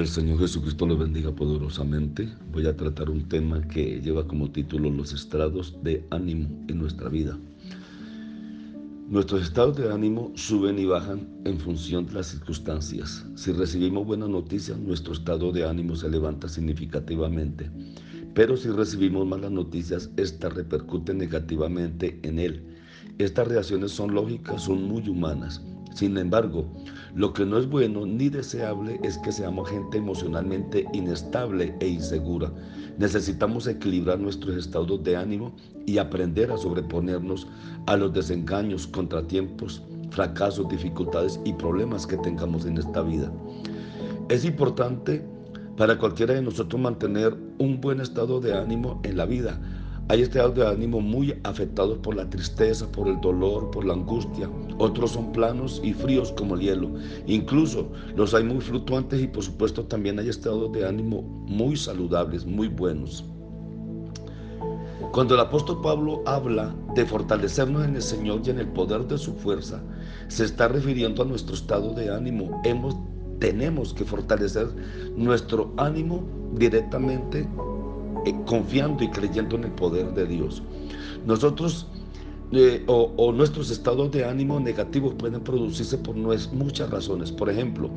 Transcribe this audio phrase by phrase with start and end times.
[0.00, 2.26] El Señor Jesucristo lo bendiga poderosamente.
[2.50, 7.10] Voy a tratar un tema que lleva como título los estrados de ánimo en nuestra
[7.10, 7.38] vida.
[9.10, 13.26] Nuestros estados de ánimo suben y bajan en función de las circunstancias.
[13.34, 17.70] Si recibimos buenas noticias, nuestro estado de ánimo se levanta significativamente.
[18.32, 22.64] Pero si recibimos malas noticias, estas repercuten negativamente en él.
[23.18, 25.62] Estas reacciones son lógicas, son muy humanas.
[25.94, 26.72] Sin embargo,
[27.14, 32.52] lo que no es bueno ni deseable es que seamos gente emocionalmente inestable e insegura.
[32.98, 35.52] Necesitamos equilibrar nuestros estados de ánimo
[35.86, 37.46] y aprender a sobreponernos
[37.86, 43.32] a los desengaños, contratiempos, fracasos, dificultades y problemas que tengamos en esta vida.
[44.28, 45.24] Es importante
[45.76, 49.58] para cualquiera de nosotros mantener un buen estado de ánimo en la vida
[50.10, 54.50] hay estados de ánimo muy afectados por la tristeza, por el dolor, por la angustia.
[54.78, 56.90] Otros son planos y fríos como el hielo.
[57.28, 57.86] Incluso
[58.16, 62.66] los hay muy fluctuantes y por supuesto también hay estados de ánimo muy saludables, muy
[62.66, 63.24] buenos.
[65.12, 69.16] Cuando el apóstol Pablo habla de fortalecernos en el Señor y en el poder de
[69.16, 69.80] su fuerza,
[70.26, 72.60] se está refiriendo a nuestro estado de ánimo.
[72.64, 72.96] Hemos,
[73.38, 74.66] tenemos que fortalecer
[75.14, 76.24] nuestro ánimo
[76.56, 77.46] directamente
[78.26, 80.62] eh, confiando y creyendo en el poder de Dios.
[81.26, 81.86] Nosotros
[82.52, 87.30] eh, o, nuestros estados de ánimo negativos pueden producirse por muchas razones.
[87.30, 87.88] Por ejemplo,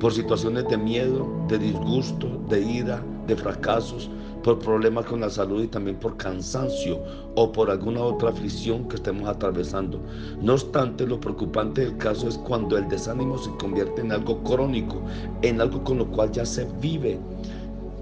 [0.00, 4.10] por situaciones de miedo, de disgusto, de ira, de fracasos,
[4.42, 6.98] por problemas con la salud y también por cansancio
[7.36, 10.00] o por alguna otra aflicción que estemos atravesando.
[10.42, 15.00] No obstante, lo preocupante del caso es cuando el desánimo se convierte en algo crónico,
[15.42, 17.20] en algo con lo cual ya se vive,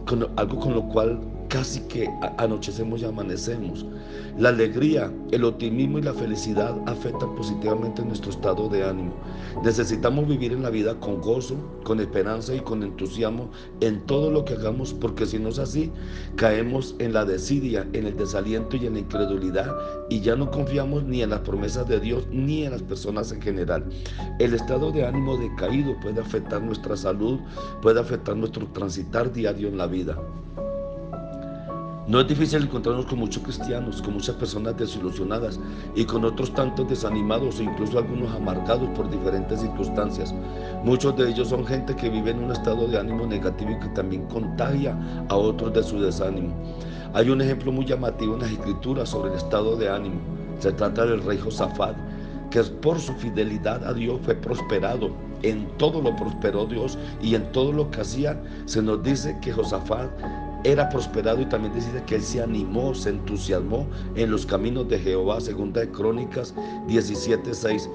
[0.06, 3.86] con algo con lo cual casi que anochecemos y amanecemos.
[4.38, 9.14] La alegría, el optimismo y la felicidad afectan positivamente nuestro estado de ánimo.
[9.64, 13.50] Necesitamos vivir en la vida con gozo, con esperanza y con entusiasmo
[13.80, 15.90] en todo lo que hagamos, porque si no es así,
[16.36, 19.74] caemos en la desidia, en el desaliento y en la incredulidad
[20.08, 23.42] y ya no confiamos ni en las promesas de Dios ni en las personas en
[23.42, 23.84] general.
[24.38, 27.40] El estado de ánimo decaído puede afectar nuestra salud,
[27.82, 30.18] puede afectar nuestro transitar diario en la vida.
[32.08, 35.60] No es difícil encontrarnos con muchos cristianos, con muchas personas desilusionadas
[35.94, 40.34] y con otros tantos desanimados e incluso algunos amargados por diferentes circunstancias.
[40.84, 43.88] Muchos de ellos son gente que vive en un estado de ánimo negativo y que
[43.88, 44.96] también contagia
[45.28, 46.54] a otros de su desánimo.
[47.12, 50.18] Hay un ejemplo muy llamativo en las escrituras sobre el estado de ánimo.
[50.60, 51.94] Se trata del rey Josafat,
[52.50, 55.10] que por su fidelidad a Dios fue prosperado.
[55.42, 59.52] En todo lo prosperó Dios y en todo lo que hacía se nos dice que
[59.52, 60.08] Josafat
[60.64, 63.86] era prosperado y también dice que él se animó, se entusiasmó
[64.16, 66.54] en los caminos de Jehová, segunda de Crónicas
[66.88, 67.88] 17:6.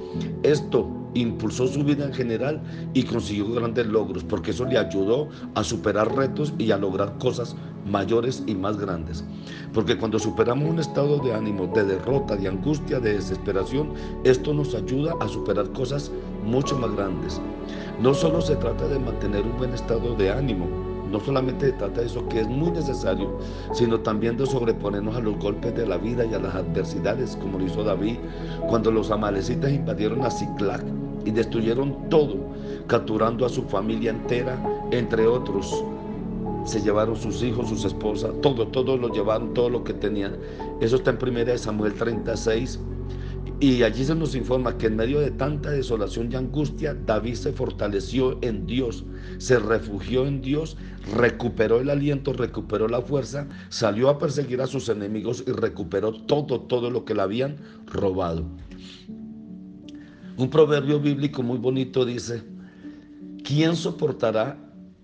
[0.44, 2.62] Esto impulsó su vida en general
[2.94, 7.56] y consiguió grandes logros, porque eso le ayudó a superar retos y a lograr cosas
[7.86, 9.24] mayores y más grandes.
[9.74, 14.74] Porque cuando superamos un estado de ánimo, de derrota, de angustia, de desesperación, esto nos
[14.74, 16.12] ayuda a superar cosas
[16.46, 17.42] mucho más grandes.
[18.02, 20.68] No solo se trata de mantener un buen estado de ánimo,
[21.14, 23.38] no solamente se trata de eso que es muy necesario,
[23.72, 27.60] sino también de sobreponernos a los golpes de la vida y a las adversidades, como
[27.60, 28.18] lo hizo David
[28.68, 30.84] cuando los amalecitas invadieron a Ciclac
[31.24, 32.36] y destruyeron todo,
[32.88, 34.58] capturando a su familia entera,
[34.92, 35.84] entre otros.
[36.66, 40.38] Se llevaron sus hijos, sus esposas, todo, todo lo llevaron, todo lo que tenían.
[40.82, 42.80] Eso está en 1 Samuel 36,
[43.64, 47.54] y allí se nos informa que en medio de tanta desolación y angustia, David se
[47.54, 49.06] fortaleció en Dios,
[49.38, 50.76] se refugió en Dios,
[51.16, 56.60] recuperó el aliento, recuperó la fuerza, salió a perseguir a sus enemigos y recuperó todo,
[56.60, 57.56] todo lo que le habían
[57.86, 58.44] robado.
[60.36, 62.44] Un proverbio bíblico muy bonito dice,
[63.46, 64.58] ¿quién soportará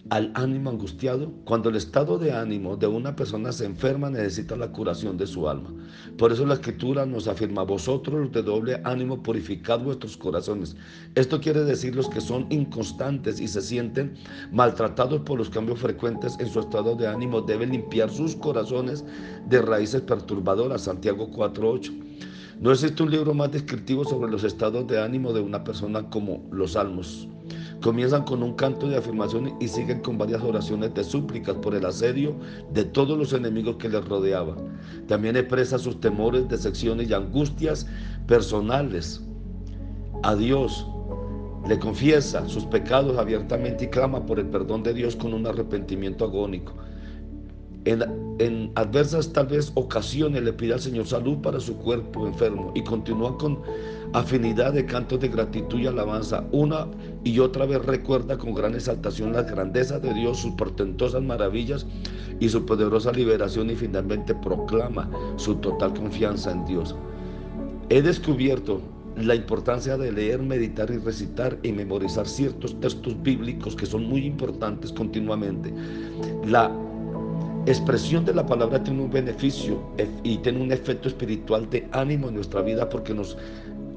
[0.10, 1.32] al ánimo angustiado?
[1.46, 5.48] Cuando el estado de ánimo de una persona se enferma necesita la curación de su
[5.48, 5.72] alma.
[6.18, 10.76] Por eso la escritura nos afirma, vosotros los de doble ánimo purificad vuestros corazones.
[11.16, 14.16] Esto quiere decir los que son inconstantes y se sienten
[14.52, 19.06] maltratados por los cambios frecuentes en su estado de ánimo deben limpiar sus corazones
[19.48, 20.82] de raíces perturbadoras.
[20.82, 22.10] Santiago 4.8.
[22.60, 26.46] No existe un libro más descriptivo sobre los estados de ánimo de una persona como
[26.52, 27.28] los salmos.
[27.82, 31.86] Comienzan con un canto de afirmación y siguen con varias oraciones de súplicas por el
[31.86, 32.36] asedio
[32.74, 34.58] de todos los enemigos que les rodeaban.
[35.08, 37.88] También expresa sus temores, decepciones y angustias
[38.28, 39.22] personales
[40.24, 40.86] a Dios.
[41.68, 46.26] Le confiesa sus pecados abiertamente y clama por el perdón de Dios con un arrepentimiento
[46.26, 46.74] agónico.
[47.86, 52.84] En, adversas tal vez ocasiones le pide al Señor salud para su cuerpo enfermo y
[52.84, 53.60] continúa con
[54.14, 56.46] afinidad de cantos de gratitud y alabanza.
[56.52, 56.88] Una
[57.24, 61.86] y otra vez recuerda con gran exaltación las grandezas de Dios, sus portentosas maravillas
[62.40, 66.96] y su poderosa liberación y finalmente proclama su total confianza en Dios.
[67.90, 68.82] He descubierto
[69.18, 74.26] la importancia de leer, meditar y recitar y memorizar ciertos textos bíblicos que son muy
[74.26, 75.74] importantes continuamente.
[76.46, 76.72] La
[77.72, 79.80] expresión de la palabra tiene un beneficio
[80.24, 83.38] y tiene un efecto espiritual de ánimo en nuestra vida porque nos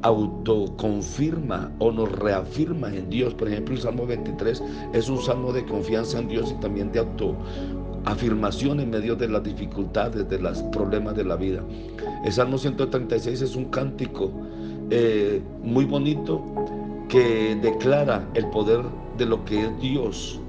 [0.02, 3.34] autoconfirma o nos reafirma en Dios.
[3.34, 6.98] Por ejemplo, el Salmo 23 es un salmo de confianza en Dios y también de
[6.98, 11.62] autoafirmación en medio de las dificultades, de los problemas de la vida.
[12.24, 14.32] El Salmo 136 es un cántico
[14.90, 16.44] eh, muy bonito
[17.08, 18.82] que declara el poder
[19.16, 20.41] de lo que es Dios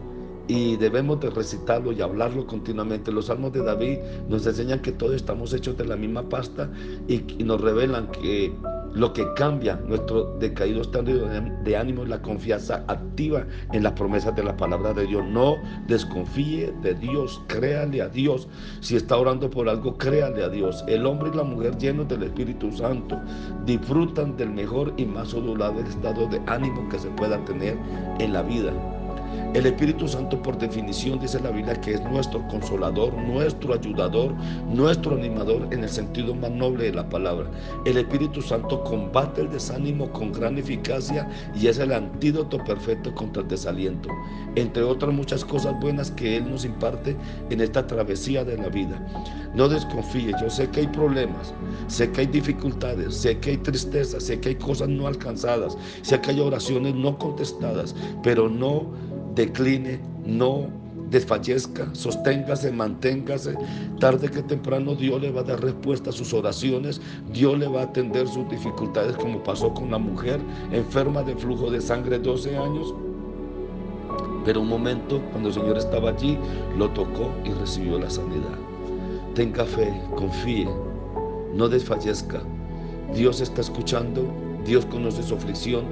[0.48, 3.12] y debemos de recitarlo y hablarlo continuamente.
[3.12, 6.70] Los salmos de David nos enseñan que todos estamos hechos de la misma pasta
[7.08, 8.54] y, nos revelan que
[8.94, 11.12] lo que cambia nuestro decaído estado
[11.64, 15.26] de ánimo es la confianza activa en las promesas de la palabra de Dios.
[15.26, 15.56] No
[15.88, 18.48] desconfíe de Dios, créale a Dios.
[18.82, 20.84] Si está orando por algo, créale a Dios.
[20.88, 23.20] El hombre y la mujer llenos del Espíritu Santo
[23.66, 27.76] disfrutan del mejor y más odulado estado de ánimo que se pueda tener
[28.20, 28.72] en la vida.
[29.54, 34.34] El Espíritu Santo por definición dice la Biblia que es nuestro consolador, nuestro ayudador,
[34.68, 37.52] nuestro animador en el sentido más noble de la palabra.
[37.86, 43.44] El Espíritu Santo combate el desánimo con gran eficacia y es el antídoto perfecto contra
[43.44, 44.10] el desaliento,
[44.56, 47.16] entre otras muchas cosas buenas que Él nos imparte
[47.52, 49.00] en esta travesía de la vida.
[49.54, 51.54] No desconfíe, yo sé que hay problemas,
[51.86, 56.20] sé que hay dificultades, sé que hay tristeza, sé que hay cosas no alcanzadas, sé
[56.22, 58.88] que hay oraciones no contestadas, pero no
[59.36, 60.68] decline, no
[61.10, 63.56] desfallezca, sosténgase, manténgase.
[64.00, 67.00] Tarde que temprano Dios le va a dar respuesta a sus oraciones,
[67.32, 70.40] Dios le va a atender sus dificultades como pasó con la mujer
[70.72, 72.94] enferma de flujo de sangre 12 años.
[74.44, 76.38] Pero un momento, cuando el Señor estaba allí,
[76.78, 78.58] lo tocó y recibió la sanidad.
[79.36, 80.68] Tenga fe, confíe,
[81.56, 82.42] no desfallezca.
[83.14, 84.26] Dios está escuchando,
[84.66, 85.86] Dios conoce su aflicción,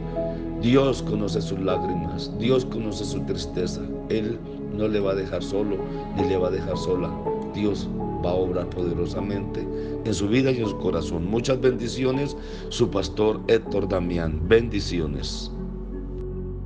[0.61, 3.81] Dios conoce sus lágrimas, Dios conoce su tristeza.
[4.09, 4.37] Él
[4.75, 5.77] no le va a dejar solo
[6.15, 7.11] ni le va a dejar sola.
[7.55, 7.89] Dios
[8.23, 9.67] va a obrar poderosamente
[10.05, 11.25] en su vida y en su corazón.
[11.25, 12.37] Muchas bendiciones,
[12.69, 14.39] su pastor Héctor Damián.
[14.47, 15.51] Bendiciones.